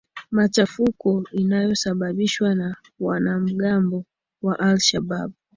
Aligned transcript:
machafuko 0.31 1.23
inayoshababishwa 1.31 2.55
na 2.55 2.75
wanamgambo 2.99 4.05
wa 4.41 4.59
al 4.59 4.79
shabaab 4.79 5.31